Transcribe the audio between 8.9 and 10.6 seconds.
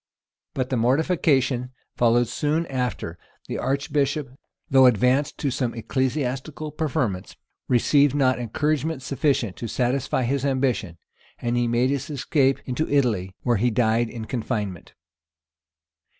sufficient to satisfy his